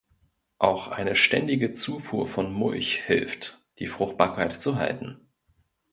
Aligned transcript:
Auch 0.57 0.87
eine 0.87 1.13
ständige 1.15 1.71
Zufuhr 1.73 2.25
von 2.25 2.51
Mulch 2.51 3.03
hilft, 3.03 3.63
die 3.77 3.85
Fruchtbarkeit 3.85 4.51
zu 4.59 4.77
halten. 4.77 5.29